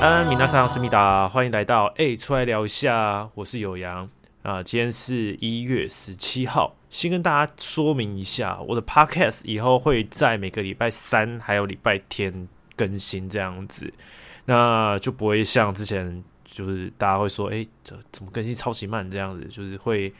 [0.00, 3.28] 安，米娜桑思密达，欢迎来到哎、出来聊一下。
[3.34, 4.08] 我是有阳
[4.44, 6.76] 啊，今天是一月十七号。
[6.90, 13.92] 先跟大家说明一下，我的 podcast 以后会在每个礼拜三还有礼拜天更新，这样子，
[14.44, 20.14] 那就不会像之前就是大家会说，哎、这怎么更新超级慢这样子，就是会。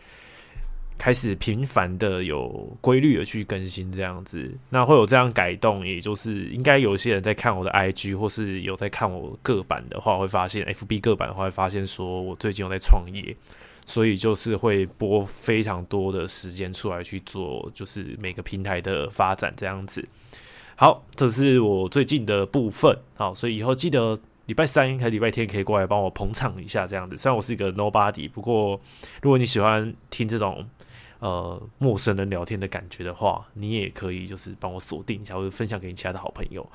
[1.00, 13.34] 开始频繁的有规律的去更新这样子，那会有这样改动，也就是应该有些人在看我的 IG 或是有在看我个版的话，会发现 FB 个版的话会发现说我最近有在创业，
[13.86, 20.06] 所以就是会播非常多的时间出来去做，就是每个平台的发展这样子。
[20.76, 27.16] 好，这是我最近的部分，好，所以以后记得礼拜三还礼拜天可以过来帮我捧场一下这样子。
[27.16, 28.78] 虽然我是一个 nobody，不过
[29.22, 30.62] 如果你喜欢听这种。
[31.20, 36.66] 呃，陌生人聊天的感觉的话，你也可以就是帮我锁定一下，或者分享给你其他的好朋友。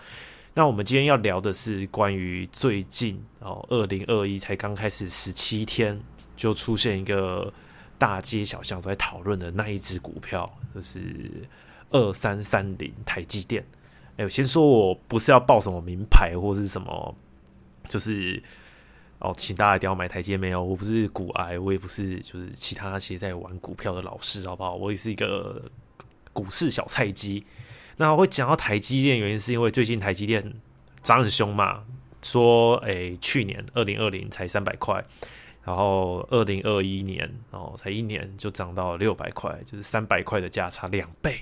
[0.54, 6.00] 那我们今天要聊的是关于最近哦，二零二一才刚开始十七天，
[6.36, 7.52] 就出现一个
[7.98, 11.00] 大街小巷都在讨论的那一只股票，就是
[11.90, 13.66] 二三三零台积电。
[14.18, 17.16] 哎，我先说我不是要报什么名牌或是什么，
[17.90, 18.42] 就是。
[19.20, 20.62] 哦，请大家一定要买台积电没有？
[20.62, 24.76] 我不是股癌，我也不是就是其他那些在玩股票的老师，好不好？
[24.76, 25.72] 我也是一个
[26.34, 27.46] 股市小菜鸡。
[27.96, 30.54] 那我会讲到台积电，原因是因为最近台积电
[31.02, 31.86] 涨很凶嘛，
[32.22, 35.04] 说诶、去年二零二零才三百块，
[35.64, 41.40] 然后二零二一年哦才一年就涨到六百块，就是三百块的价差两倍。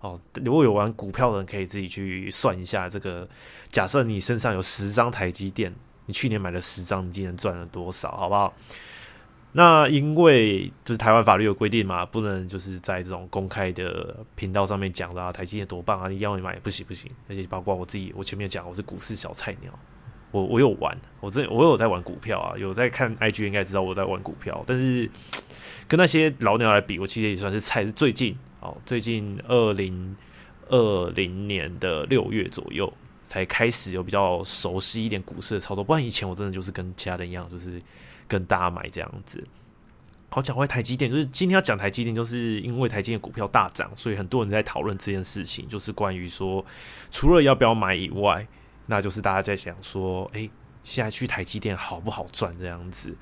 [0.00, 3.26] 哦，如果有玩股票的人可以自己去算一下这个。
[3.70, 5.74] 假设你身上有十张台积电。
[6.06, 8.16] 你去年买了十张，你今年赚了多少？
[8.16, 8.54] 好不好？
[9.52, 17.10] 那因为就是台湾法律有规定嘛，不能就是在这种公开的频道上面讲的啊，台积电多棒啊，你要你买不行不行。
[17.26, 19.72] 而且包括我自己，我前面讲我是股市小菜鸟，
[20.30, 25.10] 我我有玩，我这我有在玩股票啊，有在看 IG 应该知道我在玩股票，但是
[25.88, 27.82] 跟那些老鸟来比，我其实也算是菜。
[27.82, 30.14] 是最近哦，最近二零
[30.68, 32.92] 二零年的六月左右。
[33.26, 37.82] 才开始有比较熟悉一点股市的操作，不然以前我真的就是跟其他人一样，就是
[38.26, 39.44] 跟大家买这样子。
[40.28, 46.64] 好，讲回台积电，就是今天要讲台积电，就是因为台积电股票大涨，所以很多人在讨论这件事情，就是关于说，
[47.10, 48.46] 除了要不要买以外，
[48.86, 50.50] 那就是大家在想说，诶，
[50.84, 53.14] 现在去台积电好不好赚这样子？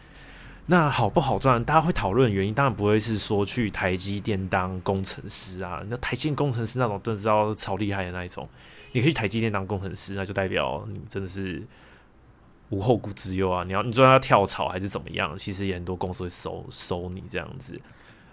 [0.67, 1.63] 那好不好赚？
[1.63, 8.49] 大家会讨论原因，当然不会是说去台积电当工程师啊，那台积电工程师那种，真的知道超厉害的那一种。
[8.95, 11.61] 你可以去台积电当工程师，那就代表你真的是
[12.71, 13.65] 无后顾之忧啊！
[13.65, 15.37] 你要你说要跳槽还是怎么样？
[15.37, 17.77] 其实也很多公司会收收你这样子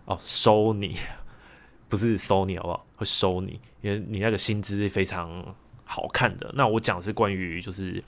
[0.05, 0.95] 哦，收你
[1.89, 2.85] 不是收你好不好？
[2.95, 5.44] 会收你，因为你那个薪资是非常
[5.83, 6.51] 好看的。
[6.53, 8.01] 那我讲是关于就是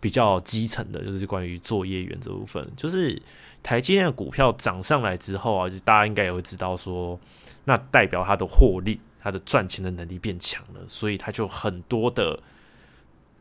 [0.00, 2.64] 比较基层的，就是关于作业员这部分。
[2.76, 3.20] 就是
[3.64, 7.18] 台积电的股票涨上来之后啊，就大家应该也会知道说，
[7.64, 9.00] 那代表它的获利。
[9.26, 12.40] 他的赚钱的能力变强了，所以他就很多的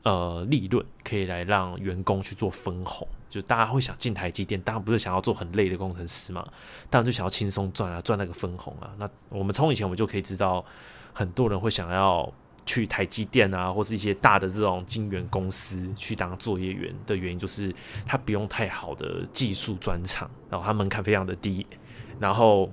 [0.01, 3.07] 呃利润可以来让员工去做分红。
[3.29, 6.43] 就大家会想进台积电，当然不是想要做很累的工程师嘛，
[6.89, 8.95] 当然就想要轻松赚啊，赚那个分红啊。
[8.97, 10.65] 那我们从以前我们就可以知道，
[11.13, 12.33] 很多人会想要
[12.65, 17.71] 去台积电啊，或是一些大的这种晶圆公司去当作业员的原因，就是
[18.07, 21.63] 他不用太好的技术专长，然后他门槛非常的低，
[22.19, 22.71] 然后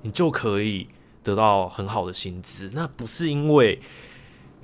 [0.00, 0.88] 你就可以。
[1.26, 3.80] 得到很好的薪资，那不是因为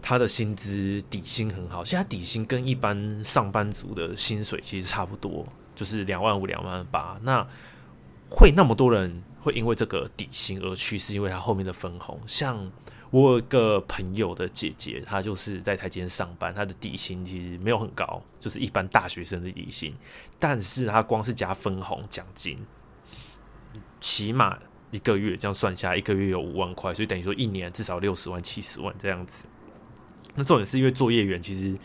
[0.01, 7.19] 他的薪资底薪很好，现在底薪跟一般上班族的薪水其实差不多，就是两万五、两万八。
[7.25, 7.45] 那
[8.31, 12.17] 会那么多人会因为这个底薪而去，是因为他后面的分红。
[12.29, 12.71] 像
[13.11, 19.93] 我有个朋友的姐姐，她就是在台积电上班，她的底薪其实没有很高，就是一般大学生的底薪，
[20.39, 22.57] 但是她光是加分红奖金，
[23.99, 24.57] 起码。
[24.93, 29.47] 一个月这样算下来，一个月有五万块，所以等于说一年至少六十万、七十万这样子。
[30.37, 31.77] 那重点是因为作业员其实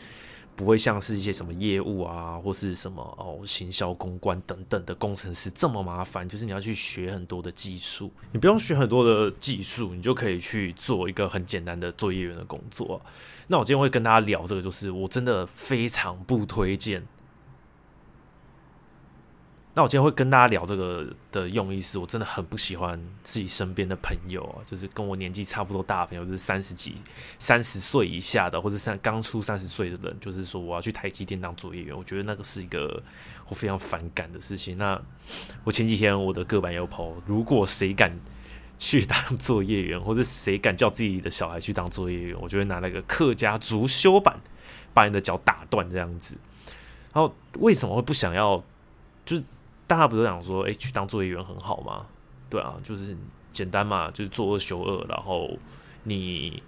[0.56, 8.12] 不会像是一些什么业务啊，或是什么哦行销、公关等等的工程师这么麻烦，就是你要去学很多的技术。
[8.32, 13.02] 你不用学很多的技术，你就可以去做一个很简单的作业员的工作。
[13.48, 17.06] 那我今天会跟大家聊这个，就是我真的非常不推荐。
[19.78, 26.96] 那我今天会跟大家聊这个的用意是，我真的很不喜欢自己身边的朋友啊，就是跟我年纪差不多大的朋友，就是三十几、
[27.38, 33.04] 三十岁以下的，或者三刚出三十岁的人，就是说我要去台积电当作业员，我觉得那个是一个
[33.50, 34.76] 我非常反感的事情。
[34.80, 35.00] 那
[35.64, 38.12] 我前几天我的个板有 po，如果谁敢
[38.80, 44.40] 去当作业员，或者谁敢叫自己的小孩去当作业员，我就会拿那个客家竹修板
[44.92, 46.36] 把你的脚打断这样子。
[47.14, 48.64] 然后为什么会不想要？
[49.24, 49.44] 就是
[49.88, 52.06] 大家不是讲说，哎、去当作业员很好吗？
[52.50, 53.18] 对啊，就是
[53.52, 55.58] 简单嘛，就是做二休二，然后
[56.04, 56.62] 你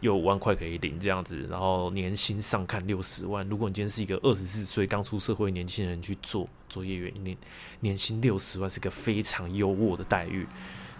[0.00, 3.46] 有五万块可以领这样子，然后年薪上看六十万。
[3.48, 7.36] 如果你今天是一个二十四岁刚出社会年轻人去做作业员，年
[7.80, 10.46] 年薪六十万是个非常优渥的待遇。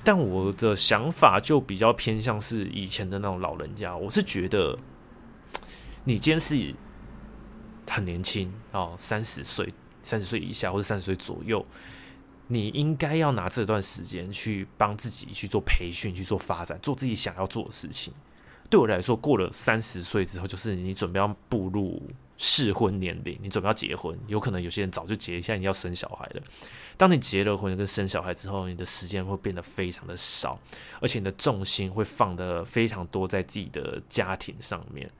[0.04, 4.78] 但我的想法就比较偏向是以前的那种老人家，我是觉得
[6.04, 6.74] 你今天是
[7.88, 9.72] 很年轻哦，三十岁、
[10.02, 11.64] 三十岁以下或者三十岁左右，
[12.48, 18.12] 你应该要拿这段时间去帮自己去做培训、去做发展、做自己想要做的事情。
[18.68, 22.02] 对我来说，过了三十岁之后，就是你准备要步入。
[22.42, 26.42] 适婚年龄，你准备要结婚，有可能有些人早就结，现在你要生小孩了。
[26.96, 30.58] 当你结了婚跟生小孩之后，你的时间会变得非常的少，
[31.02, 35.10] 而且你的重心会放得非常多在自己的家庭上面，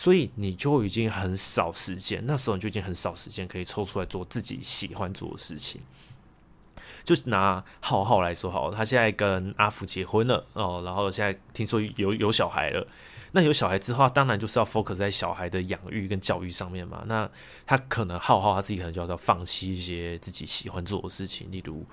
[0.00, 5.78] 所以你就已经很少时间，那时候你就已经很少时间可以抽出来做自己喜欢做的事情。
[7.04, 12.86] 就拿浩浩来说好，他现在跟阿福结婚了哦，然后现在听说有有小孩了。
[13.32, 17.04] 那有小孩之后，当然就是要 focus 在小孩的养育跟教育上面嘛。
[17.06, 17.30] 那
[17.66, 21.84] 他可能浩浩他自己可能就要放弃一些自己喜欢做的事情，例如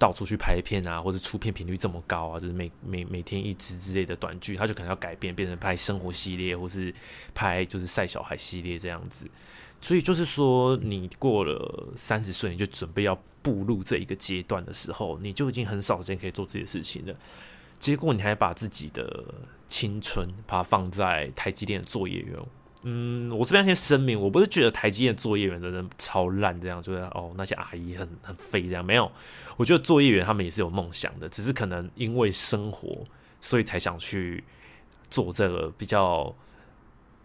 [0.00, 6.92] 到处去拍片啊，或者出片频率这么高啊，就是每每每天一支之类的短剧，他就可能要改变，变成拍生活系列，或是
[7.34, 9.30] 拍就是晒小孩系列这样子。
[9.78, 17.14] 所以就是说，你过了三十岁，你就准备要步入这一个阶段的时候，你就已经很少时间可以做这些事情了。
[17.78, 19.24] 结果你还把自己的
[19.68, 22.38] 青春把它放在台积电的作业员，
[22.82, 29.10] 嗯，我这边先声明，我不是觉得台积电作业员真的超烂，这样就是哦那些阿姨很很废这样，没有，
[29.56, 33.04] 我觉得作业员他们也是有梦想的，只是可能因为生活，
[33.40, 34.42] 所以才想去
[35.10, 36.34] 做这个比较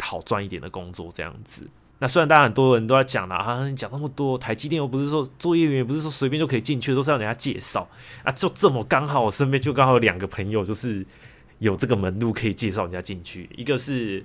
[0.02, 1.66] 好赚一点的工作这样子。
[2.00, 7.88] 那虽然大家很多人都在讲啦，啊，你讲那么多，台积电又不是说作业员，也不是说随便就可以进去，都是要人家介绍
[8.24, 8.32] 啊。
[8.34, 11.06] 就这么刚好，我身边就刚好有两个朋友，就是
[11.60, 13.50] 有这个门路可以介绍人家进去。
[13.56, 14.22] 一个是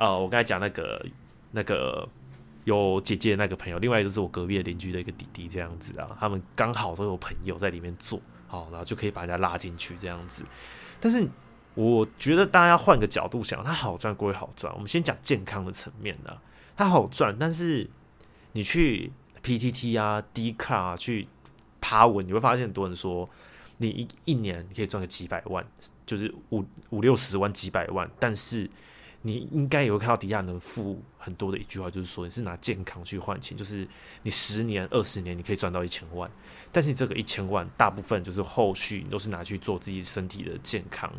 [0.00, 1.06] 呃，我刚才讲那个
[1.50, 2.08] 那个
[2.64, 6.16] 有姐姐的那个朋友，另外一个就是我隔壁的邻居的一个弟弟，这样子啊。
[6.18, 10.42] 他们刚好都有朋友在里面做，好，然后就可以把人家拉进去这样子。
[10.98, 11.28] 但是
[11.74, 16.40] 我觉得大家要换个角度想，它好赚归好赚，我们先讲健康的层面的。
[16.78, 17.86] 它好赚，但是
[18.52, 19.12] 你去
[19.42, 21.28] PTT 啊、D 卡啊去
[21.78, 23.28] 爬文，你会发现很多人说，
[23.76, 25.62] 你一一年你可以赚个几百万，
[26.06, 28.10] 就是五五六十万、几百万。
[28.18, 28.70] 但是
[29.22, 33.86] 你应该也会看到底下能付很多的一句话，就是说你是拿健康去换钱，就是
[34.22, 36.30] 你十年、二十年你可以赚到一千万，
[36.72, 41.12] 但是这个一千万大部分就是后续你都是拿去做自己身体的健康。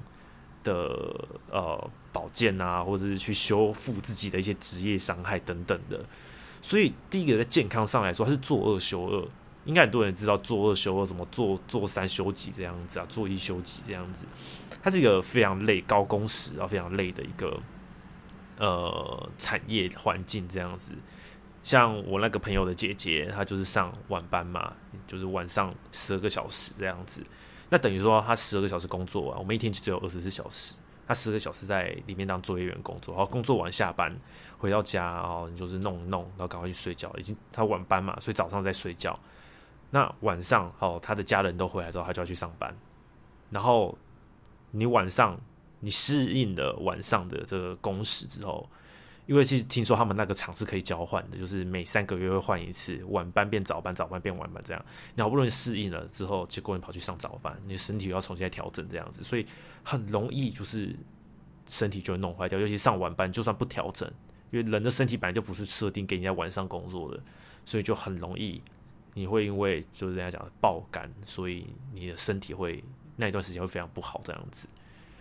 [0.64, 6.06] 的呃保健啊，或者是去修复自己的一些职业伤害等等的，
[6.62, 9.28] 所以第一个在健康上来说，它是做二休二，
[9.66, 14.28] 应该很多人知道做二休二怎么做，做三休几这样子啊，做一休几这样子，
[14.84, 17.60] 它是一个非常累、高工时啊非常累的一个
[18.62, 20.94] 呃产业环境这样子。
[21.64, 24.74] 像我那个朋友的姐姐，她就是上晚班嘛，
[25.06, 27.26] 就是晚上十二个小时这样子。
[27.70, 30.74] 那等于说，她十二个小时工作完，我们一天就只有二十四小时。
[31.08, 34.16] 她十二个小时在里面当作业员工作，然后工作完下班
[34.58, 37.14] 回到家，然后你就是弄弄，然后赶快去睡觉。
[37.18, 39.20] 已经她晚班嘛，所以早上在睡觉。
[39.92, 42.74] 那晚上哦，他的家人都回来之后，他就要去上班。
[43.50, 43.98] 然后
[44.72, 45.38] 你晚上
[45.82, 48.70] 你适应了晚上的这个工时之后。
[49.28, 54.86] 因为其实听说他们那个厂是可以交换的，就是每三个月会换一次，晚班变早班，早班变晚班这样。
[55.16, 59.46] 你好不容易适应了之后，结果你跑去上早班，你身体又要重新来调整这样子，所以
[59.84, 60.94] 很容易就是
[61.68, 62.60] 身体就弄坏掉。
[62.60, 64.12] 尤其上晚班，就算不调整，
[64.50, 67.24] 因为人的身体本来就不是设定给人家晚上工作的，
[67.64, 68.62] 所以就很容易
[69.14, 72.84] 你会因为就是人家讲的爆肝，所以你的身体会
[73.16, 74.68] 那一段时间会非常不好这样子。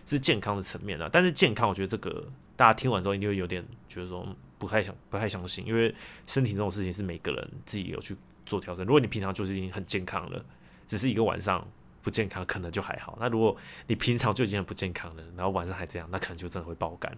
[0.06, 2.26] 是健康的层面了，但是健康，我觉得这个
[2.56, 4.26] 大家听完之后一定会有点觉得说
[4.58, 5.94] 不太想、不太相信，因为
[6.26, 8.84] 身体这种事情是每个人自己有去做调整。
[8.84, 10.44] 如果你平常就是已经很健康了，
[10.88, 11.66] 只是一个晚上
[12.02, 13.16] 不健康，可能就还好。
[13.20, 17.16] 那如果你平常就已经很不健康了，然后晚上还这样，那可能就真的会爆肝。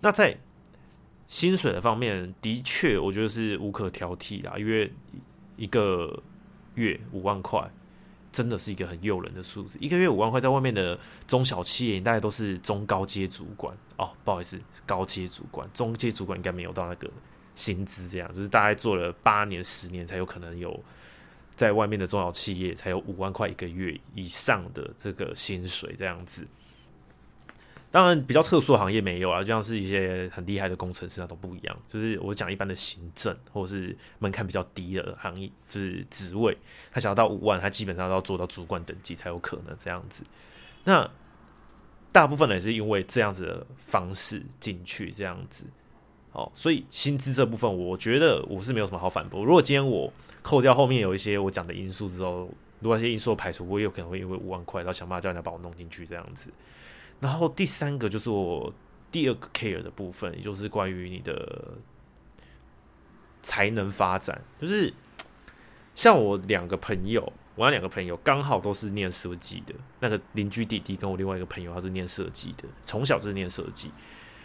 [0.00, 0.36] 那在
[1.28, 4.92] 薪水的方面，的确我觉得是无可挑剔啦，因为
[5.56, 6.22] 一个
[6.74, 7.70] 月五万块。
[8.32, 10.98] 真的是一个很诱人的数字，一个月五万块，在外面的
[11.28, 14.10] 中小企业，大概都是中高阶主管哦。
[14.24, 17.10] 不好意思，高阶主管、中阶主管应该没有到那个
[17.54, 20.82] 薪资这样，就是大概做了八年、十年才有可能有
[21.54, 26.48] 在外面的中小企业才有五万块一个月以上的这个薪水这样子。
[27.92, 31.76] 当然，比较特殊的行业没有啊，就像是一些很厉害的工程师那都不一样。
[31.86, 36.56] 就是我讲一般的行政或者是门槛比较低的行业，就是职位，
[36.90, 40.24] 他想要到五万，他基本上都要做到主管等级才有可能这样子。
[40.84, 41.08] 那
[42.10, 45.66] 大部分人是因为这样子的方式进去这样子，
[46.32, 49.44] 哦，所以薪资这部分，我觉得我是没有什么好反驳。
[49.44, 50.10] 如果今天我
[50.42, 52.48] 扣掉后面有一些我讲的因素之后，
[52.80, 56.50] 如果这些因素排除，我也有可能会因为五万块，然后想办法叫人家把我弄进去这样子。
[57.22, 58.74] 然后第三个就是我
[59.12, 61.78] 第二个 care 的部分，也就是关于你的
[63.40, 64.42] 才能发展。
[64.60, 64.92] 就是
[65.94, 67.22] 像我两个朋友，
[67.54, 69.72] 我那两个朋友刚好都是念设计的。
[70.00, 73.92] 那个邻居弟弟跟我另外一个朋友，他是念设计的，从小就是念设计。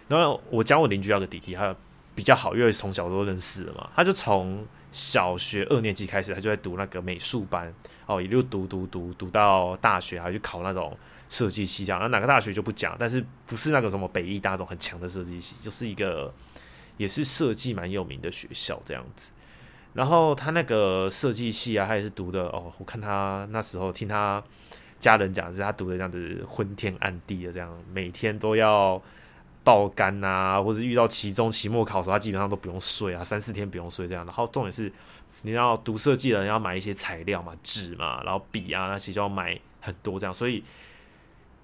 [0.08, 1.76] 然后我讲我邻居那个弟弟，他
[2.18, 3.90] 比较好，因为从小都认识了嘛。
[3.96, 7.72] 他就从小学二年级开始，他就在读那个美术班，
[8.08, 10.98] 哦，一路读读读读到大学，还去考那种。
[11.30, 16.34] 设计系这样，那哪个大学就不讲，但是不是那个什么北艺大那种很强的设计系，就是一个
[16.96, 19.34] 也是设计蛮有名的学校这样子。
[19.92, 24.42] 然后他那个设计系啊，他也是读的哦，我看他那时候听他
[25.02, 29.02] 家人讲，是他读的这样子昏天暗地的这样，每天都要
[29.68, 34.26] 爆肝啊，或者遇到期中、期末考的时候，他基本上都不用睡啊，三四天不用睡这样。
[34.26, 34.90] 然后重点是，
[35.42, 40.64] 你要读设计的人要买一些材料嘛，纸嘛，然后笔啊那些就要买很多这样，所以。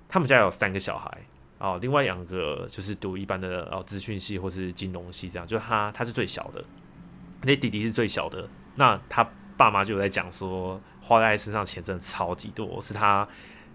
[0.09, 1.09] 他们家有三个小孩
[1.57, 6.63] 哦，另外两个就是读一般的哦资讯系或是金融系这样，就他他是最小的，
[7.41, 13.27] 那弟弟是最小的，那他爸妈就有在讲说，花在身上钱真的超级多，是他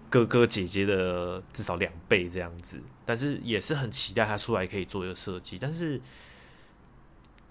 [0.09, 6.01] 哥哥姐姐的至少两倍这样子，但是也是很期待他出来可以做一个设计，但是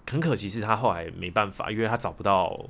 [0.09, 2.69] 很可惜是他后来没办法，因为他找不到。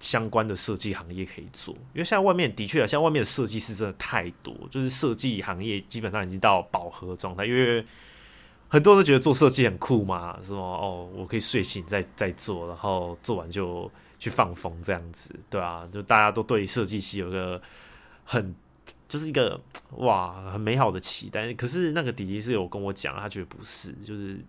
[0.00, 7.46] 相关的设计行业可以做，因为现在外面的确啊，像外面的设计师真的太多，就是设计行业基本上已经到饱和状态。
[7.46, 7.86] 因为
[8.66, 10.58] 很多人都觉得做设计很酷嘛，是吗？
[10.58, 17.62] 哦，我可以睡醒再再做，然后做完就去放风这样子，对啊，就大家都对设计系有个
[18.24, 18.52] 很
[19.12, 19.60] 就是一个
[19.98, 21.52] 哇很美好的期待。
[21.52, 24.40] 可是那个弟弟是有跟我讲，他觉得不是，就是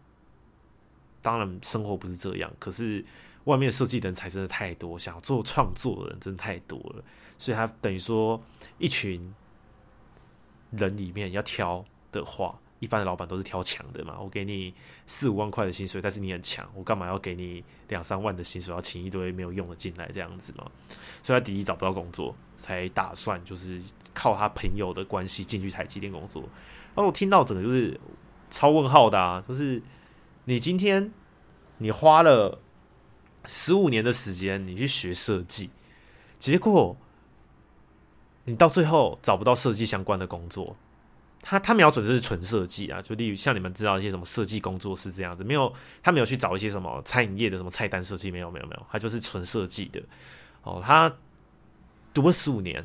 [1.22, 3.04] 当然生活不是这样，可是。
[3.46, 7.04] 外面设计人才真的太多，想做创作的人真的太多了，
[7.38, 8.42] 所以他等于说
[8.78, 9.36] 一群
[10.72, 14.18] 人里面要挑的话，一般的老板都是挑强的嘛。
[14.20, 14.74] 我给你
[15.08, 20.70] 四五万块的薪水，但是你很强，我干嘛要给你两三万的薪水，要请一堆没有用的进来这样子嘛？
[21.24, 23.82] 所以他弟弟找不到工作，才打算就是
[24.14, 26.42] 靠他朋友的关系进去台积电工作。
[26.94, 28.00] 然后我听到整个就是
[28.52, 29.82] 超问号的啊，就是
[30.46, 31.12] 你今天
[31.78, 32.60] 你花了。
[33.46, 35.70] 十五年的时间，你去学设计，
[36.40, 36.96] 结果
[38.46, 40.78] 你到最后找不到设计相关的工作。
[41.44, 45.72] 他他瞄准就是纯设计啊，就例如像你们知道一些什么设计工作室这样子，没有
[46.02, 50.02] 他没有去找一些什么餐饮业的什么菜单设计，没有没有没有，他就是纯设计的。
[50.64, 51.14] 哦，他
[52.14, 52.84] 读了十五年，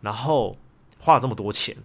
[0.00, 0.56] 然后
[0.98, 1.76] 花了这么多钱，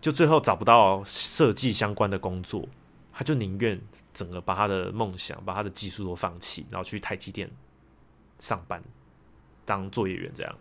[0.00, 2.66] 就最后找不到设计相关的工作，
[3.12, 3.80] 他就宁愿。
[4.12, 7.48] 整个把他的梦想、把他的技术都放弃，然后去台积电
[8.40, 8.82] 上班
[9.64, 10.52] 当作业员这样。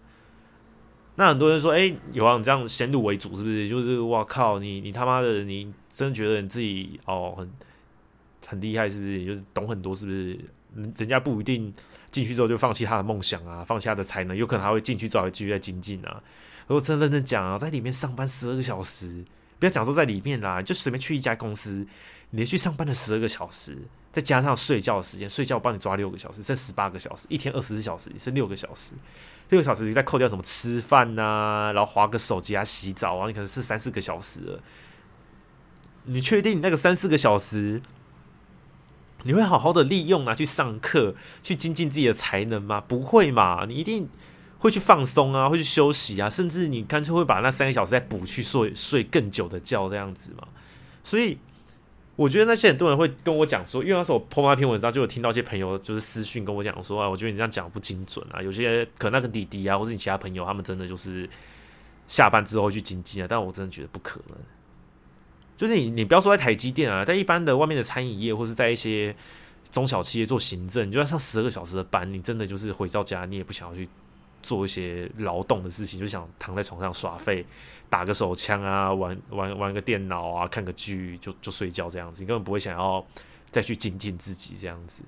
[1.20, 3.68] 那很多人说：“哎、有啊，你这样先入为主是不是？
[3.68, 7.52] 就是哇靠，你你他妈的，你真的觉得你自己哦很
[8.48, 9.26] 很厉害是不是？
[9.26, 10.40] 就是懂很多是不是？
[10.98, 11.74] 人家不一定
[12.10, 16.24] 进去之后就放弃他的梦想啊，放弃他的才能，有可能还会进去之后继续在精进啊。
[16.68, 19.26] 如果真的认真讲啊，在里面上班十二个小时，
[19.60, 21.86] 不要讲说在里面啦，就随便去一家公司。”
[22.32, 23.76] 连续上班了十二个小时，
[24.12, 28.94] 再加上睡觉的时间，睡觉我帮你抓六个小时，剩十八个小时，一天二十四小时，剩六个小时，
[29.50, 34.63] 六个小时你再扣掉什么吃饭呐、啊，然后划个手机啊，洗澡啊，你可能是三四个小时了。
[36.06, 37.84] 你确定你那个三四个小时，
[39.25, 41.13] 你会好好的利用啊去上课，
[41.44, 42.82] 去精进自己的才能吗？
[42.82, 44.10] 不会嘛，你一定
[44.58, 50.48] 会去放松啊，会去休息啊，甚至你干脆会把那三个小时再补去睡睡更久的觉这样子嘛，
[51.04, 51.38] 所以。
[52.20, 58.42] 我觉得那些很多人会跟我讲说，因为那时候我 po 那篇文章，就有听到一些朋友就是私讯跟我讲说啊，我觉得你这样讲不精准啊。
[58.42, 61.30] 有些可能那个弟弟啊，或是你其他朋友，他们真的就是
[62.08, 64.38] 下班之后去经济啊，但我真的觉得不可能。
[65.56, 69.16] 就是你，你不要说在台积电啊，在一般的外面的餐饮业，或是在一些
[69.72, 73.88] 中小企业做行政，你就要上十二个小时的班，你真的就是回到家，你也不想要去
[74.41, 77.46] 做一些劳动的事情，就想躺在床上耍废。
[77.89, 83.03] 打个手枪啊，玩玩玩个电脑啊，看个剧就就睡觉这样子，你根本不会想要
[83.50, 85.01] 再去精进自己这样子。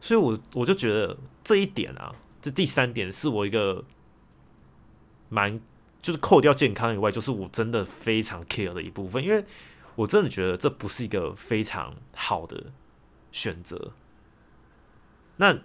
[0.00, 3.82] 所以我，我我就觉得这一点啊，这第三点是我一个
[5.30, 5.58] 蛮
[6.02, 9.42] 就是扣掉健康以外，就是我真的非常 care 的一部分，因为
[9.94, 12.64] 我真的觉得这不是一个非常好的
[13.32, 13.92] 选择。
[15.38, 15.58] 那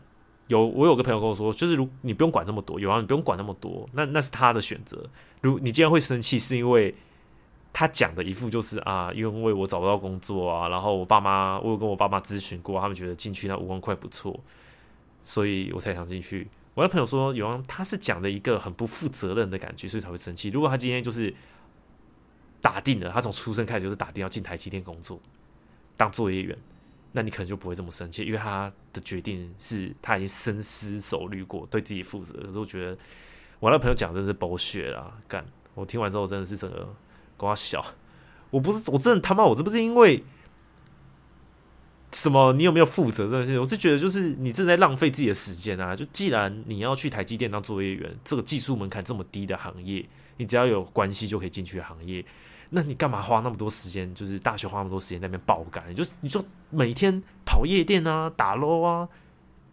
[0.52, 5.10] 有我有个朋友跟我说，就是如你不用管这么多，有啊，你不用管那么多，那那是他的选择。
[5.40, 6.94] 如你既然会生气，是因为
[7.72, 14.38] 他讲的一副就是啊，因为我找不到工作啊，然后我爸妈，我有跟我爸妈咨询过，他们觉得进去那五万块不错，
[15.24, 16.50] 所以我才想进去。
[16.74, 20.50] 我的朋友说，有啊，他是讲的一个很不负责任的感觉，所以才会生气。
[20.50, 21.34] 如果他今天就是
[22.60, 25.18] 打定了，他从出生开始就是打定要进台积电工作，
[25.96, 26.58] 当作业员。
[27.14, 32.34] 那你可能就不会这么生气，因为他的决定是他已经深思熟虑过，对自己负责。
[32.34, 32.98] 可是我觉得
[33.60, 35.46] 我那朋友讲真的是狗血啦，干！
[35.74, 36.94] 我听完之后真的是整个
[37.38, 37.86] 瓜小。
[38.50, 40.24] 我不是，我真的他妈，我这不是因为
[42.12, 42.52] 什么？
[42.54, 43.58] 你有没有负责任？
[43.60, 45.96] 我是觉得就是你正在浪费自己的时间啊！
[45.96, 52.24] 就既然你要去台积电当作业员，这个技术门槛这么低的行业，你只要有关系就可以进去的行业。
[52.74, 54.14] 那你干嘛花那么多时间？
[54.16, 59.10] 就是大学花那么多时间在那边爆肝，你就你就每天跑夜店啊、打 LOL 啊，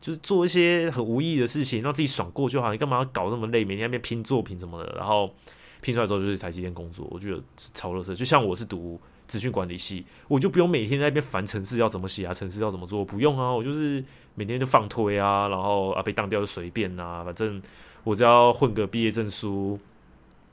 [0.00, 2.72] 就是做一些很无意义的事情，让自己爽过就好。
[2.72, 3.64] 你干嘛要搞那么累？
[3.64, 5.32] 每天那边拼作品什么的，然后
[5.80, 7.40] 拼出来之后就是台积电工作，我觉得
[7.72, 8.12] 超垃圾。
[8.16, 17.62] 就像我是读资讯管理系，我就不用每天在那边烦程式要怎么写啊，程式要怎么做，不用啊，我就是每天就放推啊，然后啊被当掉就随便啊，反正
[18.02, 19.78] 我只要混个毕业证书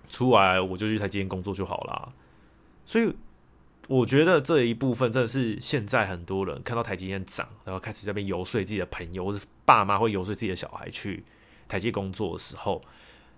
[0.07, 2.07] 出来，我就去台积电工作就好啦。
[2.85, 3.13] 所以
[3.87, 11.23] 我觉得这一部分真的是现在很多人看到台积电涨，然后开始在那边游说自己的朋友，或是爸妈会游说自己的小孩去
[11.67, 12.81] 台积工作的时候，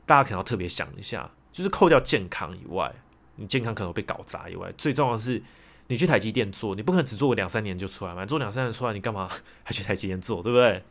[0.05, 2.93] 大家可能要特别想一下，就是扣掉健康以外，
[3.35, 5.41] 你健康可能被搞砸以外，最重要的是
[5.87, 9.29] 你去台积电做，你不可能只做个两三年就出来嘛，做两三年出来，你干嘛
[9.63, 10.83] 还去台积电做，对不对？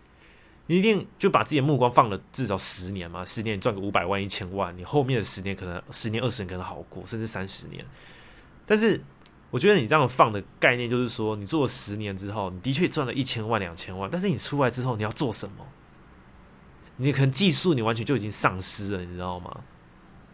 [0.69, 7.85] 你一定就把自己的目光放了至少十年嘛，十年赚个五百万、一千万，你后面的十年可能十年、二十年可能好过，甚至三十年。
[8.66, 9.00] 但是，
[9.52, 14.11] 我觉得你这样放的概念就是说，你做了十年之后，你的确赚了一千万、两千万。
[14.11, 15.64] 但是你出来之后，你要做什么？
[16.96, 19.61] 你可能技术你完全就已经丧失了，你知道吗？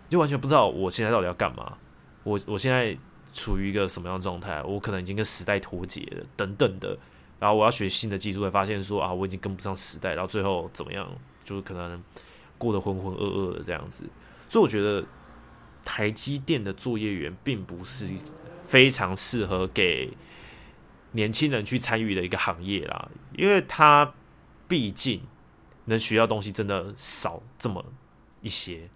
[0.09, 1.77] 就完全不知道我现在到底要干嘛。
[2.23, 2.97] 我我现在
[3.35, 4.62] 处于一个什么样的状态？
[4.62, 6.97] 我可能已经跟时代脱节了，等等的。
[7.38, 10.14] 然后我要学新的技术，会发现说啊，我已经跟不上时代。
[10.14, 11.07] 然后最后怎么样？
[11.45, 12.03] 就是可能
[12.57, 14.05] 过得浑浑噩噩的这样子。
[14.49, 15.05] 所以我觉得。
[15.85, 18.14] 台积电的作业员并不是
[18.64, 20.16] 非常适合给
[21.12, 24.14] 年轻人去参与的一个行业啦，因为他
[24.66, 25.23] 毕竟
[25.85, 27.85] 能学到东西真的少这么
[28.40, 28.88] 一些。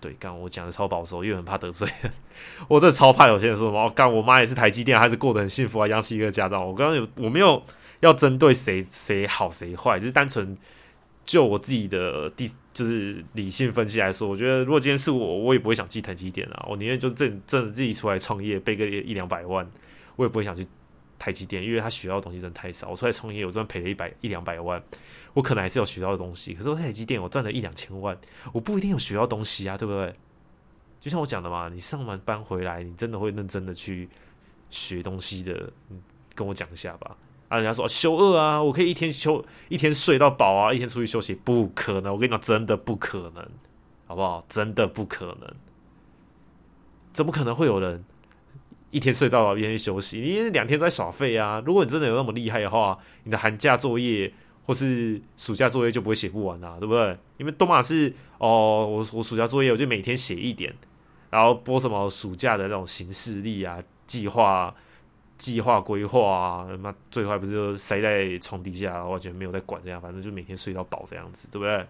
[0.00, 1.88] 对，刚我讲的超保守，因为很怕得罪，
[2.68, 6.64] 我这超怕有些人说什么，我刚我妈也是台积电，还是过得很幸福啊，养起一个家长。
[6.64, 7.62] 我刚刚有我没有
[8.00, 10.56] 要针对谁谁好谁坏，只是单纯。
[11.28, 16.66] 就我自己的第就是理性分析来说，我觉得如果今天是我，我也不会想进台积电啊。
[16.66, 19.70] 我宁愿就真真的自己出来创业，背个一两百万，
[20.16, 20.66] 我也不会想去
[21.18, 22.88] 台积电，因为他学到的东西真的太少。
[22.88, 24.82] 我出来创业，我赚赔了一百一两百万，
[25.34, 26.54] 我可能还是有学到的东西。
[26.54, 28.18] 可是我台积电，我赚了一两千万，
[28.54, 30.14] 我不一定有学到东西啊，对不对？
[30.98, 34.08] 就像我讲的嘛，你上完班回来，你真的会认真的去
[34.70, 36.00] 学东西的，你
[36.34, 37.14] 跟我讲一下吧。
[37.48, 37.56] 啊！
[37.56, 42.12] 人家说休二啊，我可以一天休一天睡到饱啊，一天出去休息，不可能！
[42.12, 43.48] 我跟你讲，真的不可能，
[44.06, 44.44] 好不好？
[44.48, 45.54] 真的不可能，
[47.12, 48.04] 怎么可能会有人
[48.90, 50.20] 一天睡到饱，一天休息？
[50.20, 51.62] 你两天在耍废啊！
[51.64, 54.30] 如果你真的有那么厉害的话，你的寒假作业
[54.66, 57.16] 或是暑假作业就不会写不完啊，对不对？
[57.38, 60.74] 因为东马是哦，我我暑假作业我就每天写一点，
[61.30, 64.74] 然后播什么暑假的那种行事历啊、计划。
[65.38, 71.86] 计划规划啊，妈最后还不是就塞在床底下，完全没有在管这样，反正就每天睡到饱这样子，对不对？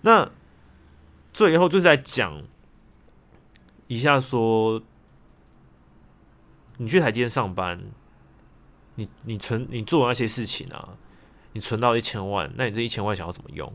[0.00, 0.28] 那
[1.32, 2.42] 最后就是在讲
[3.86, 4.82] 一下说，
[6.78, 7.80] 你去台积电上班，
[8.94, 10.96] 你你存你做那些事情啊，
[11.52, 13.70] 你存到一千万，那你这一千万想要怎么用？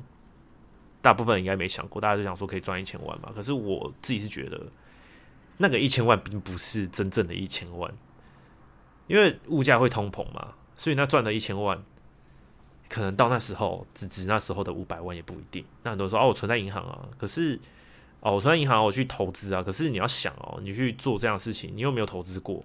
[1.03, 3.31] 大部分人应该没想过，大家就想说可以赚一千万嘛。
[3.35, 4.59] 可是我自己是觉得，
[5.57, 7.91] 那个一千万并不是真正的一千万。
[9.11, 11.83] 因为物价会通膨嘛，所以那赚了一千万，
[12.87, 15.65] 可能到那时候只值那时候的五百万也不一定。
[15.83, 17.59] 那很多人说哦，我存在银行啊，可是
[18.21, 19.61] 哦，我存在银行，我去投资啊。
[19.61, 22.63] 可是你要想哦，你去做这样的事情，你又没有投资过，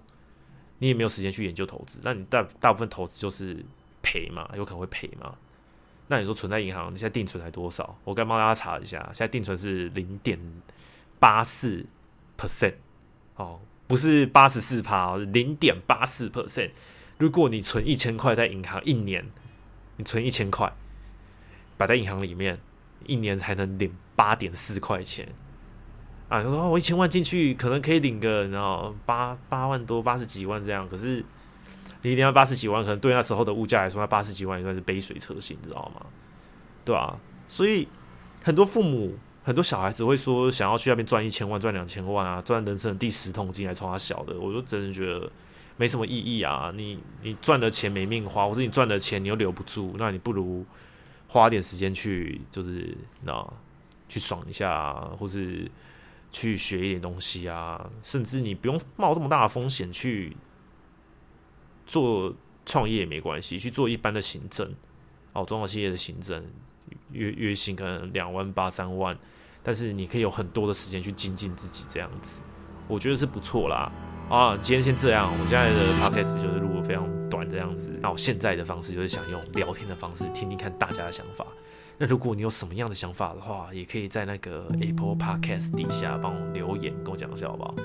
[0.77, 3.61] 你也没有时间去研究投资，那你大大部分投资就是
[4.01, 5.35] 赔嘛，有可能会赔嘛。
[6.07, 7.93] 那你说存在银行，你现在定存才多少？
[8.05, 10.39] 我刚帮大家查一下，现在定存是零点
[11.19, 11.85] 八四
[12.37, 12.75] percent
[13.35, 13.59] 哦。
[13.87, 16.71] 不是八十四趴，零点八四 percent。
[17.17, 19.25] 如果你存一千块在银行，一年
[19.95, 20.71] 你存一千块
[21.77, 22.59] 摆在银行里面，
[23.05, 25.27] 一年才能领八点四块钱
[26.29, 26.43] 啊！
[26.43, 30.87] 他说我一千万进去，可能可以领个，然后八八万多，八十几万这样。
[30.89, 31.23] 可是
[32.01, 36.05] 你领到八十几万，可能对那时候的物价来说，那八十几万也算是杯水车薪，你知道吗？
[36.83, 37.87] 对啊，所以
[38.43, 45.31] 很多父母、很多小孩子会说，想要去那边赚一千万、赚两千万啊，赚人生的第十桶金来冲他小的，我就真的觉得
[45.77, 46.69] 没什么意义啊！
[46.75, 50.65] 你你赚的钱没命花，或者你赚的钱你又留不住，那你不如。
[51.29, 53.53] 花点时间去，就是那
[54.07, 55.69] 去爽一下啊，或是
[56.31, 60.37] 去学一点东西啊，甚至你不用冒这么大的风险去
[61.85, 62.33] 做
[62.65, 64.73] 创业也没关系，去做一般的行政
[65.33, 66.45] 哦，中小企业的行政，
[67.11, 69.19] 月月薪可能两万八三万，
[69.67, 72.39] 但是你可以有很多的时间去精进自己，这样子，
[72.87, 73.91] 我觉得是不错啦。
[74.29, 77.91] 啊，今天先这样，我现在的 podcast 就是录的非常短这样子。
[78.01, 81.45] 那我现在的方式就是想用聊天的方式听听看大家的想法。
[81.97, 87.75] 那如果你有什么样的想法的话，也可以在那个 Apple Podcast 底下帮我留言跟我讲一下好不好？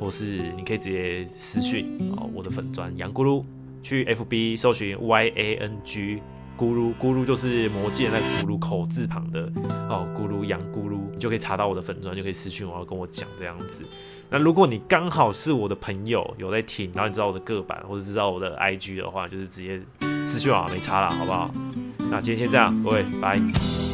[0.00, 3.44] 或是你可以直接私讯啊，我的粉专杨咕噜，
[3.80, 6.20] 去 FB 搜寻 Y A N G
[6.58, 9.42] 咕噜咕噜就是魔戒那个咕噜口字旁的
[9.88, 13.84] 哦，咕噜羊咕噜，你就可以查到我的粉砖，就可以私讯我要跟我讲这样子。
[14.28, 19.80] 那如果你刚好是我的朋友，有在听，然后你知道我的个版或者知道我的 IG 的话，就是直接
[20.26, 21.48] 私讯我没差啦，好不好？
[22.10, 23.87] 那今天先这样，各位，拜。